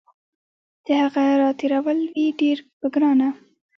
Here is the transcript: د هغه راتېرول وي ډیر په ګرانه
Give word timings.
د 0.85 0.87
هغه 1.01 1.23
راتېرول 1.43 1.99
وي 2.13 2.27
ډیر 2.39 2.57
په 2.79 2.85
ګرانه 2.93 3.29